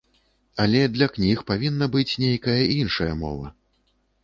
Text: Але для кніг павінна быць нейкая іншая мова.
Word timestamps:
Але 0.63 0.79
для 0.95 1.07
кніг 1.17 1.43
павінна 1.51 1.85
быць 1.97 2.17
нейкая 2.25 2.59
іншая 2.79 3.13
мова. 3.23 3.47